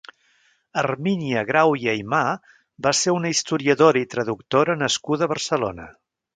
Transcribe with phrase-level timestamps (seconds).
[0.81, 2.23] Hermínia Grau i Aymà
[2.87, 5.91] va ser una historiadora i traductora nascuda a Barcelona.